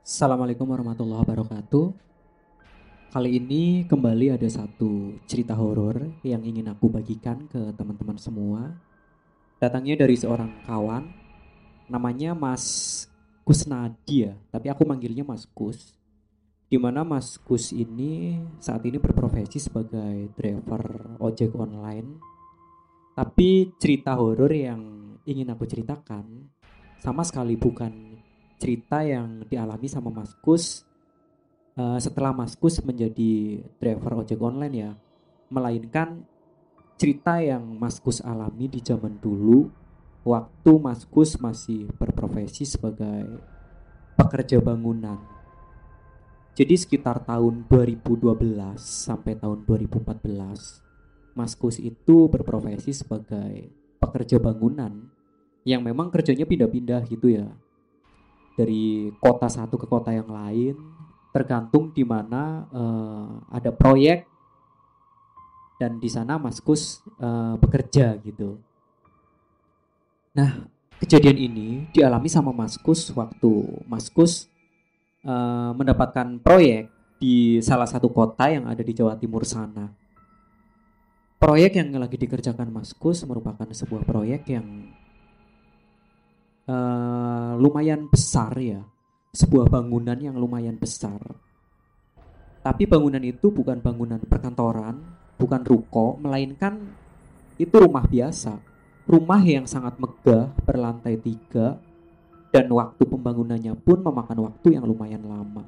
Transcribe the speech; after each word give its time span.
Assalamualaikum 0.00 0.64
warahmatullahi 0.64 1.28
wabarakatuh. 1.28 1.92
Kali 3.12 3.36
ini 3.36 3.84
kembali 3.84 4.32
ada 4.32 4.48
satu 4.48 5.20
cerita 5.28 5.52
horor 5.52 6.24
yang 6.24 6.40
ingin 6.40 6.72
aku 6.72 6.88
bagikan 6.88 7.44
ke 7.44 7.76
teman-teman 7.76 8.16
semua. 8.16 8.80
Datangnya 9.60 10.00
dari 10.00 10.16
seorang 10.16 10.64
kawan, 10.64 11.04
namanya 11.92 12.32
Mas 12.32 13.04
Kusnadi 13.44 14.24
ya, 14.24 14.32
tapi 14.48 14.72
aku 14.72 14.88
manggilnya 14.88 15.20
Mas 15.20 15.44
Kus. 15.44 15.92
Di 16.64 16.80
mana 16.80 17.04
Mas 17.04 17.36
Kus 17.36 17.68
ini 17.76 18.40
saat 18.56 18.80
ini 18.88 18.96
berprofesi 18.96 19.60
sebagai 19.60 20.32
driver 20.32 21.12
ojek 21.20 21.52
online. 21.60 22.16
Tapi 23.12 23.76
cerita 23.76 24.16
horor 24.16 24.48
yang 24.48 24.80
ingin 25.28 25.52
aku 25.52 25.68
ceritakan 25.68 26.48
sama 27.04 27.20
sekali 27.20 27.60
bukan 27.60 28.16
cerita 28.60 29.00
yang 29.00 29.48
dialami 29.48 29.88
sama 29.88 30.12
Mas 30.12 30.36
Kus 30.44 30.84
uh, 31.80 31.96
setelah 31.96 32.36
Mas 32.36 32.52
Kus 32.52 32.84
menjadi 32.84 33.64
driver 33.80 34.20
ojek 34.20 34.40
online 34.40 34.74
ya, 34.76 34.90
melainkan 35.48 36.28
cerita 37.00 37.40
yang 37.40 37.64
Mas 37.80 37.96
Kus 37.96 38.20
alami 38.20 38.68
di 38.68 38.84
zaman 38.84 39.16
dulu 39.16 39.72
waktu 40.28 40.72
Mas 40.76 41.08
Kus 41.08 41.40
masih 41.40 41.88
berprofesi 41.96 42.68
sebagai 42.68 43.40
pekerja 44.20 44.60
bangunan. 44.60 45.16
Jadi 46.52 46.76
sekitar 46.76 47.24
tahun 47.24 47.64
2012 47.72 48.36
sampai 48.76 49.38
tahun 49.38 49.64
2014, 49.64 51.32
Mas 51.32 51.56
Kus 51.56 51.80
itu 51.80 52.28
berprofesi 52.28 52.92
sebagai 52.92 53.72
pekerja 53.96 54.36
bangunan 54.36 55.08
yang 55.64 55.80
memang 55.80 56.12
kerjanya 56.12 56.44
pindah-pindah 56.44 57.04
gitu 57.08 57.32
ya 57.32 57.48
dari 58.54 59.14
kota 59.18 59.46
satu 59.46 59.78
ke 59.80 59.86
kota 59.86 60.14
yang 60.14 60.28
lain 60.28 60.74
tergantung 61.30 61.94
di 61.94 62.02
mana 62.02 62.66
uh, 62.74 63.28
ada 63.54 63.70
proyek 63.70 64.26
dan 65.78 65.96
di 65.96 66.10
sana 66.12 66.36
Mas 66.36 66.60
Kus 66.60 67.00
uh, 67.22 67.56
bekerja 67.56 68.18
gitu. 68.20 68.60
Nah, 70.36 70.68
kejadian 71.00 71.38
ini 71.40 71.68
dialami 71.94 72.28
sama 72.28 72.52
Mas 72.52 72.76
Kus 72.76 73.08
waktu 73.16 73.50
Mas 73.88 74.12
Kus 74.12 74.50
uh, 75.24 75.72
mendapatkan 75.72 76.36
proyek 76.44 76.92
di 77.16 77.64
salah 77.64 77.88
satu 77.88 78.12
kota 78.12 78.52
yang 78.52 78.68
ada 78.68 78.84
di 78.84 78.92
Jawa 78.92 79.16
Timur 79.16 79.48
sana. 79.48 79.88
Proyek 81.40 81.80
yang 81.80 81.88
lagi 81.96 82.20
dikerjakan 82.20 82.68
Mas 82.68 82.92
Kus 82.92 83.24
merupakan 83.24 83.64
sebuah 83.64 84.04
proyek 84.04 84.52
yang 84.52 84.92
uh, 86.70 87.52
lumayan 87.58 88.06
besar 88.06 88.54
ya, 88.54 88.86
sebuah 89.34 89.66
bangunan 89.66 90.14
yang 90.14 90.38
lumayan 90.38 90.78
besar. 90.78 91.18
Tapi 92.62 92.86
bangunan 92.86 93.20
itu 93.24 93.50
bukan 93.50 93.82
bangunan 93.82 94.20
perkantoran, 94.22 95.02
bukan 95.40 95.62
ruko, 95.66 96.20
melainkan 96.22 96.78
itu 97.58 97.74
rumah 97.74 98.06
biasa. 98.06 98.60
Rumah 99.10 99.42
yang 99.42 99.66
sangat 99.66 99.98
megah 99.98 100.54
berlantai 100.62 101.18
tiga 101.18 101.82
dan 102.54 102.70
waktu 102.70 103.02
pembangunannya 103.02 103.74
pun 103.74 103.98
memakan 104.06 104.46
waktu 104.46 104.78
yang 104.78 104.86
lumayan 104.86 105.24
lama. 105.26 105.66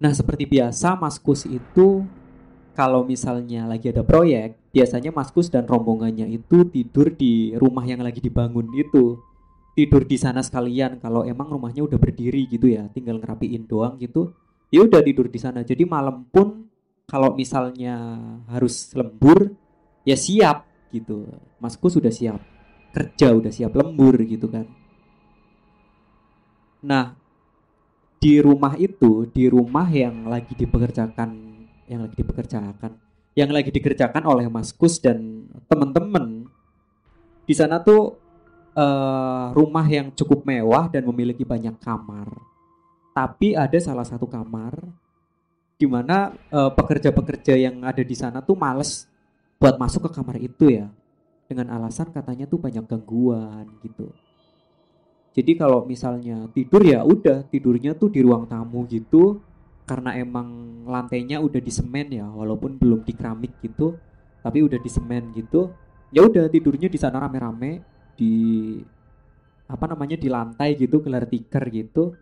Nah 0.00 0.12
seperti 0.16 0.48
biasa 0.48 0.96
Mas 0.96 1.20
Kus 1.20 1.44
itu 1.44 2.08
kalau 2.72 3.04
misalnya 3.04 3.68
lagi 3.68 3.92
ada 3.92 4.00
proyek, 4.00 4.72
biasanya 4.72 5.12
Maskus 5.12 5.52
dan 5.52 5.68
rombongannya 5.68 6.24
itu 6.28 6.64
tidur 6.72 7.12
di 7.12 7.52
rumah 7.56 7.84
yang 7.84 8.00
lagi 8.00 8.24
dibangun 8.24 8.72
itu. 8.72 9.20
Tidur 9.72 10.04
di 10.04 10.16
sana 10.20 10.44
sekalian 10.44 11.00
kalau 11.00 11.24
emang 11.24 11.48
rumahnya 11.48 11.84
udah 11.84 11.96
berdiri 11.96 12.48
gitu 12.48 12.68
ya, 12.72 12.88
tinggal 12.92 13.20
ngerapiin 13.20 13.64
doang 13.68 13.96
gitu. 14.00 14.32
Ya 14.72 14.84
udah 14.84 15.04
tidur 15.04 15.28
di 15.28 15.36
sana. 15.36 15.60
Jadi 15.64 15.84
malam 15.84 16.24
pun 16.28 16.68
kalau 17.04 17.36
misalnya 17.36 18.16
harus 18.48 18.88
lembur, 18.96 19.52
ya 20.08 20.16
siap 20.16 20.64
gitu. 20.92 21.28
Maskus 21.60 22.00
sudah 22.00 22.12
siap. 22.12 22.40
Kerja 22.92 23.32
udah 23.36 23.52
siap 23.52 23.72
lembur 23.76 24.16
gitu 24.24 24.48
kan. 24.48 24.64
Nah, 26.84 27.16
di 28.16 28.40
rumah 28.40 28.76
itu, 28.80 29.28
di 29.28 29.48
rumah 29.48 29.88
yang 29.92 30.28
lagi 30.28 30.56
dipekerjakan 30.56 31.51
yang 31.92 32.08
lagi 32.08 32.16
dipekerjakan. 32.16 32.92
Yang 33.32 33.50
lagi 33.52 33.70
dikerjakan 33.72 34.22
oleh 34.24 34.48
Mas 34.48 34.72
Kus 34.72 34.96
dan 35.00 35.48
teman-teman. 35.68 36.48
Di 37.44 37.54
sana 37.56 37.80
tuh 37.80 38.16
uh, 38.76 39.52
rumah 39.52 39.84
yang 39.88 40.12
cukup 40.12 40.44
mewah 40.48 40.88
dan 40.88 41.04
memiliki 41.04 41.44
banyak 41.44 41.76
kamar. 41.80 42.28
Tapi 43.12 43.52
ada 43.52 43.76
salah 43.76 44.08
satu 44.08 44.24
kamar 44.24 44.80
di 45.76 45.84
mana 45.84 46.32
uh, 46.52 46.72
pekerja-pekerja 46.72 47.60
yang 47.60 47.84
ada 47.84 48.00
di 48.00 48.16
sana 48.16 48.40
tuh 48.40 48.56
males 48.56 49.04
buat 49.60 49.76
masuk 49.76 50.08
ke 50.08 50.10
kamar 50.16 50.36
itu 50.40 50.72
ya. 50.72 50.88
Dengan 51.48 51.76
alasan 51.76 52.08
katanya 52.08 52.48
tuh 52.48 52.56
banyak 52.56 52.84
gangguan 52.88 53.68
gitu. 53.84 54.08
Jadi 55.32 55.56
kalau 55.56 55.84
misalnya 55.88 56.48
tidur 56.52 56.84
ya 56.84 57.00
udah 57.04 57.48
tidurnya 57.48 57.96
tuh 57.96 58.12
di 58.12 58.20
ruang 58.20 58.44
tamu 58.44 58.84
gitu 58.88 59.40
karena 59.82 60.14
emang 60.14 60.82
lantainya 60.86 61.42
udah 61.42 61.58
di 61.58 61.72
semen 61.74 62.14
ya 62.14 62.26
walaupun 62.26 62.78
belum 62.78 63.02
di 63.02 63.12
keramik 63.12 63.58
gitu 63.60 63.98
tapi 64.42 64.62
udah 64.62 64.78
di 64.78 64.90
semen 64.90 65.34
gitu 65.34 65.70
ya 66.12 66.22
udah 66.22 66.46
tidurnya 66.46 66.86
di 66.86 66.98
sana 67.00 67.18
rame-rame 67.24 67.82
di 68.14 68.34
apa 69.72 69.84
namanya 69.88 70.20
di 70.20 70.28
lantai 70.28 70.76
gitu 70.76 71.00
gelar 71.00 71.24
tikar 71.24 71.64
gitu. 71.72 72.12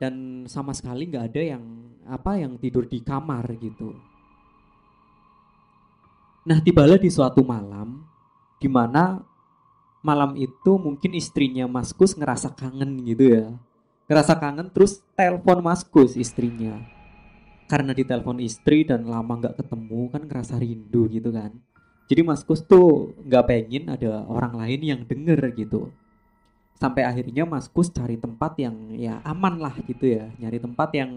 Dan 0.00 0.44
sama 0.48 0.72
sekali 0.74 1.06
nggak 1.06 1.24
ada 1.30 1.42
yang 1.54 1.64
apa 2.08 2.40
yang 2.40 2.58
tidur 2.58 2.88
di 2.88 2.98
kamar 3.04 3.46
gitu. 3.60 3.94
Nah 6.48 6.58
tibalah 6.58 6.98
di 6.98 7.12
suatu 7.12 7.44
malam 7.46 8.00
di 8.58 8.66
mana 8.66 9.20
malam 10.00 10.34
itu 10.40 10.80
mungkin 10.80 11.12
istrinya 11.14 11.68
Maskus 11.68 12.16
ngerasa 12.16 12.56
kangen 12.56 13.04
gitu 13.04 13.36
ya 13.36 13.46
ngerasa 14.10 14.42
kangen 14.42 14.74
terus 14.74 15.06
telepon 15.14 15.62
maskus 15.62 16.18
istrinya. 16.18 16.82
Karena 17.70 17.94
ditelepon 17.94 18.42
istri 18.42 18.82
dan 18.82 19.06
lama 19.06 19.38
nggak 19.38 19.62
ketemu 19.62 20.10
kan 20.10 20.22
ngerasa 20.26 20.58
rindu 20.58 21.06
gitu 21.06 21.30
kan. 21.30 21.54
Jadi 22.10 22.26
maskus 22.26 22.66
tuh 22.66 23.14
nggak 23.22 23.46
pengen 23.46 23.86
ada 23.86 24.26
orang 24.26 24.58
lain 24.58 24.80
yang 24.82 25.00
denger 25.06 25.54
gitu. 25.54 25.94
Sampai 26.74 27.06
akhirnya 27.06 27.46
maskus 27.46 27.94
cari 27.94 28.18
tempat 28.18 28.58
yang 28.58 28.74
ya 28.98 29.22
aman 29.22 29.62
lah 29.62 29.78
gitu 29.86 30.18
ya. 30.18 30.26
Nyari 30.42 30.58
tempat 30.58 30.90
yang 30.90 31.10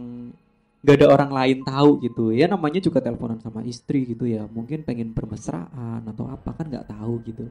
nggak 0.85 0.95
ada 1.01 1.07
orang 1.09 1.31
lain 1.33 1.57
tahu 1.65 1.97
gitu. 2.05 2.29
Ya 2.29 2.45
namanya 2.45 2.77
juga 2.77 3.01
teleponan 3.01 3.41
sama 3.41 3.65
istri 3.65 4.05
gitu 4.05 4.29
ya. 4.29 4.45
Mungkin 4.45 4.85
pengen 4.85 5.17
bermesraan 5.17 6.05
atau 6.05 6.29
apa 6.29 6.53
kan 6.53 6.69
nggak 6.69 6.93
tahu 6.93 7.25
gitu. 7.25 7.49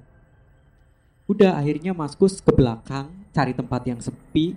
Udah 1.26 1.59
akhirnya 1.59 1.91
maskus 1.91 2.38
ke 2.38 2.54
belakang 2.54 3.10
cari 3.34 3.50
tempat 3.59 3.82
yang 3.91 3.98
sepi 3.98 4.54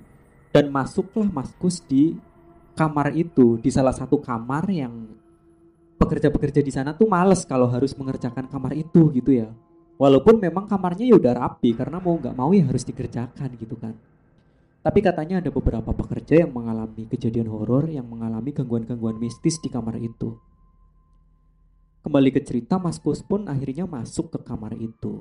dan 0.55 0.71
masuklah 0.71 1.27
Maskus 1.27 1.83
di 1.83 2.15
kamar 2.79 3.11
itu 3.11 3.59
di 3.59 3.67
salah 3.67 3.91
satu 3.91 4.23
kamar 4.23 4.63
yang 4.71 5.11
pekerja-pekerja 5.99 6.63
di 6.63 6.71
sana 6.71 6.95
tuh 6.95 7.11
males 7.11 7.43
kalau 7.43 7.67
harus 7.67 7.91
mengerjakan 7.91 8.47
kamar 8.47 8.71
itu 8.71 9.11
gitu 9.11 9.35
ya. 9.35 9.51
Walaupun 9.99 10.39
memang 10.39 10.63
kamarnya 10.63 11.11
ya 11.11 11.19
udah 11.19 11.35
rapi 11.35 11.75
karena 11.75 11.99
mau 11.99 12.15
nggak 12.15 12.35
mau 12.39 12.55
ya 12.55 12.63
harus 12.71 12.87
dikerjakan 12.87 13.51
gitu 13.59 13.75
kan. 13.75 13.99
Tapi 14.79 14.99
katanya 15.03 15.43
ada 15.43 15.51
beberapa 15.51 15.91
pekerja 15.91 16.47
yang 16.47 16.55
mengalami 16.55 17.03
kejadian 17.03 17.51
horor 17.51 17.91
yang 17.91 18.07
mengalami 18.07 18.55
gangguan-gangguan 18.55 19.19
mistis 19.19 19.59
di 19.59 19.67
kamar 19.67 19.99
itu. 19.99 20.39
Kembali 21.99 22.31
ke 22.31 22.39
cerita 22.39 22.79
Maskus 22.79 23.19
pun 23.27 23.51
akhirnya 23.51 23.83
masuk 23.83 24.31
ke 24.31 24.39
kamar 24.39 24.71
itu. 24.79 25.19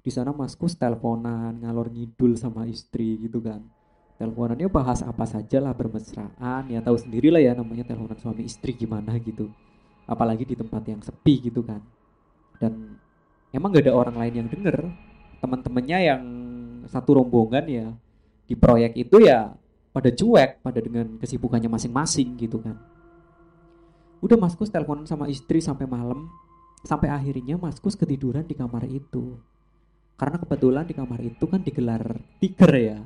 Di 0.00 0.08
sana 0.08 0.32
Maskus 0.32 0.80
teleponan 0.80 1.60
ngalor 1.60 1.92
ngidul 1.92 2.40
sama 2.40 2.64
istri 2.64 3.20
gitu 3.20 3.44
kan 3.44 3.79
teleponannya 4.20 4.68
bahas 4.68 5.00
apa 5.00 5.24
saja 5.24 5.64
lah 5.64 5.72
bermesraan 5.72 6.68
ya 6.68 6.84
tahu 6.84 6.92
sendiri 7.00 7.32
lah 7.32 7.40
ya 7.40 7.56
namanya 7.56 7.88
teleponan 7.88 8.20
suami 8.20 8.44
istri 8.44 8.76
gimana 8.76 9.16
gitu. 9.16 9.48
Apalagi 10.04 10.44
di 10.44 10.52
tempat 10.60 10.84
yang 10.84 11.00
sepi 11.00 11.48
gitu 11.48 11.64
kan. 11.64 11.80
Dan 12.60 13.00
emang 13.48 13.72
gak 13.72 13.88
ada 13.88 13.96
orang 13.96 14.20
lain 14.20 14.44
yang 14.44 14.48
denger. 14.52 14.76
Teman-temannya 15.40 15.98
yang 16.04 16.22
satu 16.84 17.16
rombongan 17.16 17.64
ya 17.64 17.86
di 18.44 18.52
proyek 18.60 18.92
itu 19.00 19.24
ya 19.24 19.56
pada 19.88 20.12
cuek 20.12 20.60
pada 20.60 20.78
dengan 20.84 21.16
kesibukannya 21.16 21.72
masing-masing 21.72 22.36
gitu 22.36 22.60
kan. 22.60 22.76
Udah 24.20 24.36
Maskus 24.36 24.68
teleponan 24.68 25.08
sama 25.08 25.32
istri 25.32 25.64
sampai 25.64 25.88
malam 25.88 26.28
sampai 26.84 27.08
akhirnya 27.08 27.56
Maskus 27.56 27.96
ketiduran 27.96 28.44
di 28.44 28.52
kamar 28.52 28.84
itu. 28.84 29.40
Karena 30.20 30.36
kebetulan 30.36 30.84
di 30.84 30.92
kamar 30.92 31.24
itu 31.24 31.48
kan 31.48 31.64
digelar 31.64 32.20
tiger 32.36 32.72
ya 32.76 33.00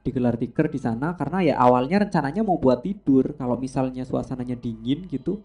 digelar 0.00 0.40
tiker 0.40 0.72
di 0.72 0.80
sana 0.80 1.12
karena 1.12 1.44
ya 1.44 1.54
awalnya 1.60 2.08
rencananya 2.08 2.40
mau 2.40 2.56
buat 2.56 2.80
tidur. 2.80 3.36
Kalau 3.36 3.60
misalnya 3.60 4.02
suasananya 4.04 4.56
dingin 4.56 5.04
gitu 5.08 5.40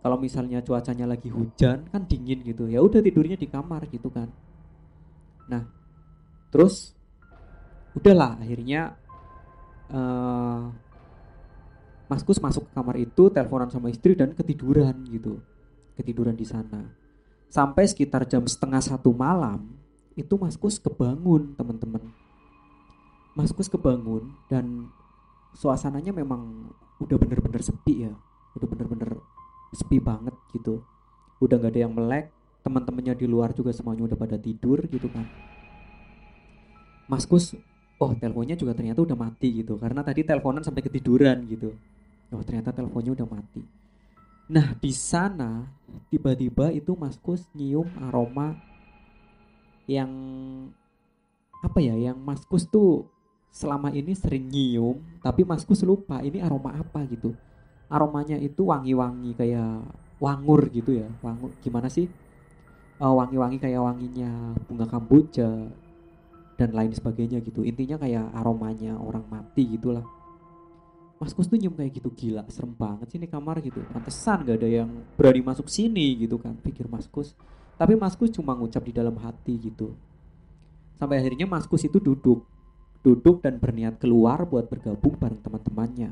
kalau 0.00 0.16
misalnya 0.16 0.64
cuacanya 0.64 1.04
lagi 1.04 1.28
hujan 1.28 1.84
kan 1.92 2.08
dingin 2.08 2.40
gitu. 2.40 2.64
Ya 2.66 2.80
udah 2.80 3.04
tidurnya 3.04 3.36
di 3.36 3.48
kamar 3.48 3.84
gitu 3.92 4.08
kan. 4.08 4.32
Nah 5.48 5.68
terus 6.48 6.96
udahlah 7.92 8.40
akhirnya 8.40 8.96
uh, 9.92 10.72
Mas 12.10 12.26
Kus 12.26 12.42
masuk 12.42 12.66
ke 12.66 12.72
kamar 12.74 12.96
itu 12.98 13.30
teleponan 13.30 13.70
sama 13.70 13.92
istri 13.92 14.16
dan 14.16 14.32
ketiduran 14.32 15.04
gitu. 15.12 15.44
Ketiduran 16.00 16.34
di 16.34 16.48
sana. 16.48 16.96
Sampai 17.52 17.84
sekitar 17.84 18.24
jam 18.24 18.42
setengah 18.48 18.80
satu 18.80 19.12
malam 19.12 19.68
itu 20.16 20.32
Mas 20.40 20.56
Kus 20.56 20.80
kebangun 20.80 21.52
teman-teman 21.60 22.08
Mas 23.34 23.54
Kus 23.54 23.70
kebangun 23.70 24.34
dan 24.50 24.90
suasananya 25.54 26.10
memang 26.10 26.70
udah 26.98 27.16
bener-bener 27.16 27.62
sepi 27.62 28.06
ya. 28.06 28.12
Udah 28.58 28.66
bener-bener 28.66 29.18
sepi 29.70 30.02
banget 30.02 30.34
gitu. 30.50 30.82
Udah 31.38 31.56
nggak 31.56 31.72
ada 31.74 31.80
yang 31.86 31.94
melek 31.94 32.34
teman-temannya 32.60 33.16
di 33.16 33.24
luar 33.24 33.56
juga 33.56 33.72
semuanya 33.72 34.10
udah 34.10 34.18
pada 34.18 34.36
tidur 34.36 34.84
gitu 34.90 35.08
kan. 35.08 35.24
Mas 37.06 37.24
Kus 37.26 37.56
oh 38.00 38.12
teleponnya 38.16 38.56
juga 38.56 38.74
ternyata 38.74 39.02
udah 39.02 39.16
mati 39.16 39.62
gitu. 39.62 39.78
Karena 39.78 40.02
tadi 40.02 40.26
teleponan 40.26 40.62
sampai 40.66 40.82
ketiduran 40.84 41.46
gitu. 41.46 41.74
Oh 42.30 42.42
ternyata 42.42 42.70
teleponnya 42.70 43.14
udah 43.14 43.26
mati. 43.26 43.62
Nah 44.50 44.74
di 44.74 44.90
sana 44.90 45.66
tiba-tiba 46.10 46.74
itu 46.74 46.98
Maskus 46.98 47.46
nyium 47.54 47.86
aroma 48.02 48.58
yang 49.86 50.10
apa 51.62 51.78
ya 51.78 51.94
yang 51.94 52.18
Maskus 52.18 52.66
tuh 52.66 53.06
selama 53.50 53.90
ini 53.90 54.14
sering 54.14 54.46
nyium 54.46 55.02
tapi 55.20 55.42
Maskus 55.42 55.82
lupa 55.82 56.22
ini 56.22 56.38
aroma 56.38 56.74
apa 56.78 57.02
gitu. 57.10 57.34
Aromanya 57.90 58.38
itu 58.38 58.70
wangi-wangi 58.70 59.34
kayak 59.34 59.82
wangur 60.22 60.70
gitu 60.70 60.94
ya 60.94 61.08
wangur 61.20 61.50
gimana 61.60 61.90
sih? 61.90 62.06
Uh, 63.00 63.16
wangi-wangi 63.16 63.56
kayak 63.58 63.80
wanginya 63.80 64.54
bunga 64.68 64.86
kamboja 64.86 65.68
dan 66.60 66.70
lain 66.70 66.92
sebagainya 66.92 67.40
gitu. 67.40 67.64
Intinya 67.64 67.96
kayak 67.96 68.28
aromanya 68.36 68.94
orang 69.00 69.24
mati 69.26 69.64
gitulah. 69.64 70.04
Mas 71.20 71.36
Kus 71.36 71.52
tuh 71.52 71.60
nyium 71.60 71.76
kayak 71.76 72.00
gitu 72.00 72.08
gila 72.16 72.48
serem 72.48 72.72
banget 72.72 73.12
sih 73.12 73.18
ini 73.20 73.28
kamar 73.28 73.60
gitu. 73.60 73.84
Pantesan 73.92 74.40
gak 74.44 74.56
ada 74.56 74.68
yang 74.68 74.88
berani 75.20 75.44
masuk 75.44 75.68
sini 75.68 76.16
gitu 76.16 76.40
kan 76.40 76.56
pikir 76.56 76.88
Mas 76.88 77.04
Kus 77.04 77.36
tapi 77.80 77.96
Mas 77.96 78.12
Kus 78.12 78.28
cuma 78.28 78.52
ngucap 78.52 78.84
di 78.84 78.92
dalam 78.92 79.16
hati 79.16 79.56
gitu. 79.56 79.96
Sampai 81.00 81.24
akhirnya 81.24 81.48
Mas 81.48 81.64
Kus 81.64 81.88
itu 81.88 81.96
duduk 81.96 82.44
duduk 83.00 83.40
dan 83.40 83.56
berniat 83.56 83.96
keluar 83.96 84.44
buat 84.44 84.68
bergabung 84.68 85.16
bareng 85.16 85.40
teman-temannya. 85.40 86.10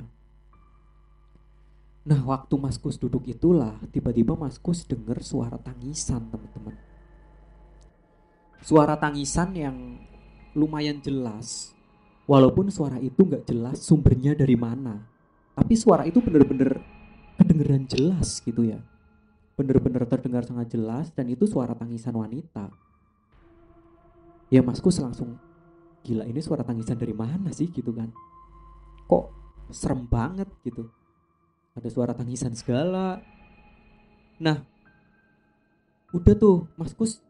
Nah 2.08 2.20
waktu 2.24 2.54
Mas 2.56 2.80
Kus 2.80 2.96
duduk 2.96 3.28
itulah 3.28 3.76
tiba-tiba 3.92 4.32
Mas 4.32 4.56
Kus 4.56 4.88
denger 4.88 5.20
suara 5.20 5.60
tangisan 5.60 6.32
teman-teman. 6.32 6.76
Suara 8.64 8.96
tangisan 8.96 9.52
yang 9.52 9.76
lumayan 10.56 10.98
jelas. 11.04 11.76
Walaupun 12.28 12.68
suara 12.68 13.00
itu 13.00 13.24
nggak 13.24 13.48
jelas 13.48 13.80
sumbernya 13.80 14.36
dari 14.36 14.56
mana 14.56 15.18
tapi 15.58 15.74
suara 15.74 16.06
itu 16.06 16.22
bener-bener 16.22 16.78
kedengeran 17.34 17.82
jelas 17.90 18.38
gitu 18.38 18.62
ya. 18.62 18.78
Bener-bener 19.58 20.06
terdengar 20.06 20.46
sangat 20.46 20.70
jelas 20.70 21.10
dan 21.10 21.26
itu 21.26 21.50
suara 21.50 21.74
tangisan 21.74 22.14
wanita. 22.14 22.70
Ya 24.54 24.62
maskus 24.62 25.02
langsung 25.02 25.34
gila 26.02 26.24
ini 26.24 26.40
suara 26.40 26.62
tangisan 26.64 26.96
dari 26.98 27.14
mana 27.14 27.50
sih 27.52 27.68
gitu 27.70 27.90
kan? 27.92 28.08
Kok 29.08 29.24
serem 29.72 30.08
banget 30.08 30.48
gitu. 30.64 30.88
Ada 31.76 31.88
suara 31.92 32.12
tangisan 32.16 32.54
segala. 32.56 33.20
Nah 34.42 34.58
udah 36.14 36.34
tuh 36.34 36.64
maskus 36.80 37.20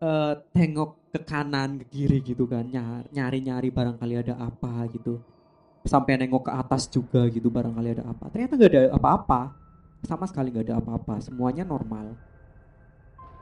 uh, 0.00 0.40
tengok 0.56 0.96
ke 1.12 1.20
kanan 1.22 1.78
ke 1.82 1.86
kiri 1.92 2.18
gitu 2.24 2.48
kan. 2.48 2.66
Nyari 3.12 3.38
nyari 3.44 3.68
barangkali 3.68 4.14
ada 4.24 4.34
apa 4.40 4.88
gitu. 4.90 5.20
Sampai 5.84 6.16
nengok 6.16 6.48
ke 6.48 6.52
atas 6.52 6.88
juga 6.88 7.28
gitu 7.28 7.52
barangkali 7.52 8.00
ada 8.00 8.04
apa. 8.08 8.32
Ternyata 8.32 8.56
nggak 8.56 8.72
ada 8.72 8.82
apa-apa. 8.96 9.40
Sama 10.04 10.24
sekali 10.24 10.48
nggak 10.52 10.72
ada 10.72 10.76
apa-apa. 10.80 11.20
Semuanya 11.20 11.64
normal. 11.68 12.16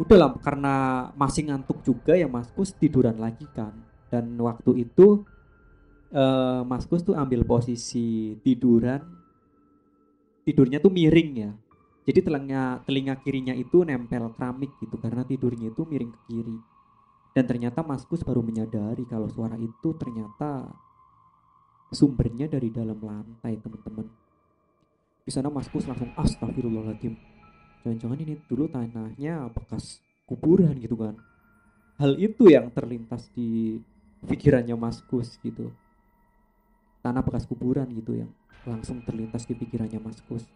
Udah 0.02 0.18
lah 0.18 0.30
karena 0.42 0.74
masih 1.14 1.46
ngantuk 1.46 1.84
juga 1.86 2.18
ya 2.18 2.26
Maskus 2.26 2.74
tiduran 2.74 3.14
lagi 3.22 3.46
kan 3.54 3.91
dan 4.12 4.36
waktu 4.36 4.84
itu 4.84 5.24
uh, 6.12 6.60
Maskus 6.68 7.00
tuh 7.00 7.16
ambil 7.16 7.48
posisi 7.48 8.36
tiduran 8.44 9.00
tidurnya 10.44 10.76
tuh 10.84 10.92
miring 10.92 11.30
ya 11.32 11.50
jadi 12.04 12.20
telinga 12.20 12.84
telinga 12.84 13.14
kirinya 13.24 13.56
itu 13.56 13.80
nempel 13.88 14.28
keramik 14.36 14.76
gitu 14.84 15.00
karena 15.00 15.24
tidurnya 15.24 15.72
itu 15.72 15.88
miring 15.88 16.12
ke 16.12 16.20
kiri 16.28 16.56
dan 17.32 17.48
ternyata 17.48 17.80
Maskus 17.80 18.20
baru 18.20 18.44
menyadari 18.44 19.08
kalau 19.08 19.32
suara 19.32 19.56
itu 19.56 19.96
ternyata 19.96 20.68
sumbernya 21.92 22.48
dari 22.48 22.72
dalam 22.72 22.96
lantai 23.00 23.56
teman-teman. 23.60 24.08
Di 25.22 25.30
sana 25.32 25.48
Maskus 25.48 25.88
langsung 25.88 26.12
astagfirullahaladzim. 26.12 27.14
Jangan-jangan 27.84 28.18
ini 28.20 28.34
dulu 28.48 28.68
tanahnya 28.68 29.48
bekas 29.48 30.04
kuburan 30.28 30.76
gitu 30.76 30.96
kan. 30.96 31.16
Hal 32.00 32.20
itu 32.20 32.52
yang 32.52 32.68
terlintas 32.72 33.32
di 33.32 33.80
pikirannya 34.26 34.74
Maskus 34.78 35.38
gitu. 35.42 35.70
Tanah 37.02 37.22
bekas 37.22 37.46
kuburan 37.46 37.90
gitu 37.94 38.14
yang 38.14 38.30
langsung 38.62 39.02
terlintas 39.02 39.42
di 39.46 39.58
pikirannya 39.58 39.98
Maskus. 39.98 40.46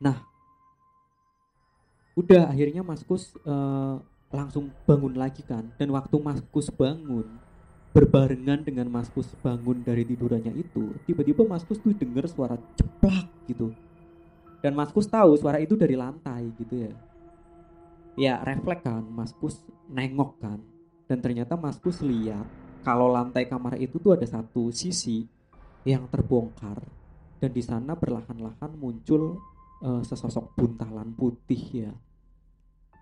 Nah, 0.00 0.24
udah 2.18 2.50
akhirnya 2.50 2.82
Maskus 2.82 3.30
uh, 3.46 4.02
langsung 4.34 4.74
bangun 4.84 5.14
lagi 5.14 5.46
kan 5.46 5.70
dan 5.78 5.88
waktu 5.94 6.18
Maskus 6.18 6.68
bangun 6.68 7.24
berbarengan 7.94 8.66
dengan 8.66 8.90
Maskus 8.90 9.32
bangun 9.40 9.80
dari 9.80 10.04
tidurannya 10.04 10.52
itu 10.58 10.92
tiba-tiba 11.08 11.46
Maskus 11.46 11.80
tuh 11.80 11.94
denger 11.94 12.26
suara 12.26 12.58
ceplak 12.74 13.30
gitu 13.46 13.70
dan 14.60 14.74
Maskus 14.74 15.06
tahu 15.06 15.38
suara 15.38 15.62
itu 15.62 15.78
dari 15.78 15.94
lantai 15.94 16.50
gitu 16.58 16.74
ya 16.74 16.92
ya 18.18 18.34
refleks 18.42 18.82
kan 18.82 19.06
Maskus 19.06 19.62
nengok 19.88 20.36
kan 20.42 20.60
dan 21.08 21.24
ternyata 21.24 21.56
Maskus 21.56 22.04
lihat 22.04 22.44
kalau 22.84 23.08
lantai 23.08 23.48
kamar 23.48 23.80
itu 23.80 23.96
tuh 23.96 24.12
ada 24.14 24.28
satu 24.28 24.68
sisi 24.68 25.24
yang 25.88 26.04
terbongkar. 26.12 26.84
Dan 27.40 27.50
di 27.54 27.64
sana 27.64 27.96
perlahan-lahan 27.96 28.76
muncul 28.76 29.40
uh, 29.80 30.04
sesosok 30.04 30.52
buntalan 30.52 31.08
putih 31.16 31.88
ya. 31.88 31.92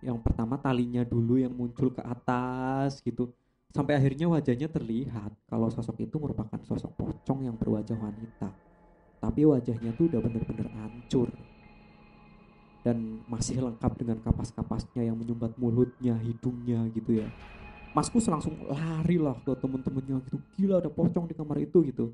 Yang 0.07 0.23
pertama 0.23 0.55
talinya 0.63 1.03
dulu 1.03 1.41
yang 1.41 1.51
muncul 1.51 1.91
ke 1.91 1.99
atas 2.05 3.03
gitu. 3.03 3.35
Sampai 3.75 3.99
akhirnya 3.99 4.31
wajahnya 4.31 4.71
terlihat 4.71 5.35
kalau 5.51 5.67
sosok 5.69 6.07
itu 6.07 6.17
merupakan 6.23 6.63
sosok 6.63 6.95
pocong 6.95 7.49
yang 7.49 7.59
berwajah 7.59 7.97
wanita. 7.99 8.55
Tapi 9.19 9.43
wajahnya 9.43 9.91
tuh 9.99 10.07
udah 10.13 10.21
bener-bener 10.23 10.69
hancur. 10.79 11.33
Dan 12.87 13.25
masih 13.27 13.67
lengkap 13.67 13.93
dengan 13.99 14.23
kapas-kapasnya 14.23 15.11
yang 15.11 15.19
menyumbat 15.19 15.59
mulutnya 15.59 16.15
hidungnya 16.23 16.87
gitu 16.95 17.19
ya 17.19 17.29
Maskus 17.97 18.29
langsung 18.29 18.53
lari 18.69 19.17
lah 19.17 19.41
ke 19.41 19.57
temen-temennya 19.57 20.21
gitu. 20.29 20.37
Gila 20.61 20.85
ada 20.85 20.93
pocong 20.93 21.25
di 21.25 21.33
kamar 21.33 21.65
itu 21.65 21.81
gitu. 21.81 22.13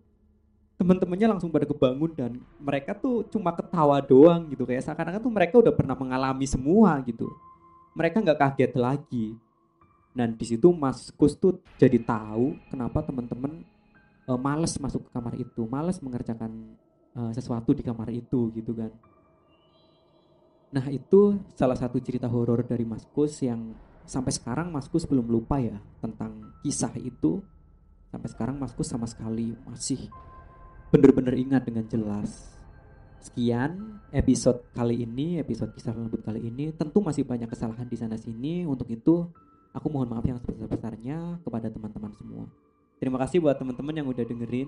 Temen-temennya 0.78 1.34
langsung 1.34 1.50
pada 1.50 1.66
kebangun 1.66 2.14
dan 2.14 2.38
mereka 2.62 2.94
tuh 2.94 3.26
cuma 3.26 3.50
ketawa 3.50 3.98
doang 3.98 4.46
gitu. 4.46 4.62
Kayak 4.62 4.86
seakan-akan 4.86 5.18
tuh 5.18 5.34
mereka 5.34 5.58
udah 5.58 5.74
pernah 5.74 5.98
mengalami 5.98 6.46
semua 6.46 7.02
gitu. 7.02 7.26
Mereka 7.98 8.22
nggak 8.22 8.38
kaget 8.38 8.72
lagi. 8.78 9.34
Dan 10.14 10.38
di 10.38 10.46
situ 10.46 10.70
Mas 10.70 11.10
Kus 11.18 11.34
tuh 11.34 11.58
jadi 11.82 11.98
tahu 11.98 12.54
kenapa 12.70 13.02
teman-teman 13.02 13.66
uh, 14.30 14.38
males 14.38 14.78
masuk 14.78 15.02
ke 15.08 15.10
kamar 15.10 15.34
itu. 15.34 15.66
Males 15.66 15.98
mengerjakan 15.98 16.78
uh, 17.18 17.34
sesuatu 17.34 17.74
di 17.74 17.82
kamar 17.82 18.06
itu 18.14 18.54
gitu 18.54 18.70
kan. 18.70 18.94
Nah 20.70 20.86
itu 20.94 21.42
salah 21.58 21.74
satu 21.74 21.98
cerita 21.98 22.30
horor 22.30 22.62
dari 22.62 22.86
Mas 22.86 23.02
Kus 23.10 23.42
yang 23.42 23.74
sampai 24.04 24.32
sekarang 24.34 24.70
Mas 24.70 24.86
Kus 24.90 25.06
belum 25.06 25.28
lupa 25.28 25.58
ya 25.62 25.78
tentang 26.02 26.54
kisah 26.60 26.92
itu 26.98 27.42
sampai 28.10 28.28
sekarang 28.28 28.56
Mas 28.58 28.74
Kus 28.74 28.90
sama 28.90 29.08
sekali 29.08 29.54
masih 29.64 30.10
bener-bener 30.92 31.38
ingat 31.38 31.64
dengan 31.64 31.88
jelas 31.88 32.52
Sekian 33.22 34.02
episode 34.10 34.66
kali 34.74 35.06
ini, 35.06 35.38
episode 35.38 35.70
kisah 35.78 35.94
lembut 35.94 36.26
kali 36.26 36.42
ini. 36.42 36.74
Tentu 36.74 36.98
masih 36.98 37.22
banyak 37.22 37.46
kesalahan 37.46 37.86
di 37.86 37.94
sana 37.94 38.18
sini. 38.18 38.66
Untuk 38.66 38.90
itu, 38.90 39.30
aku 39.70 39.86
mohon 39.86 40.10
maaf 40.10 40.26
yang 40.26 40.42
sebesar-besarnya 40.42 41.38
kepada 41.46 41.70
teman-teman 41.70 42.10
semua. 42.18 42.50
Terima 42.98 43.22
kasih 43.22 43.38
buat 43.38 43.54
teman-teman 43.54 43.94
yang 43.94 44.10
udah 44.10 44.26
dengerin. 44.26 44.66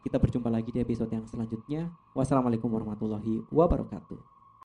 Kita 0.00 0.16
berjumpa 0.16 0.48
lagi 0.48 0.72
di 0.72 0.80
episode 0.80 1.12
yang 1.12 1.28
selanjutnya. 1.28 1.92
Wassalamualaikum 2.16 2.72
warahmatullahi 2.72 3.44
wabarakatuh. 3.52 4.33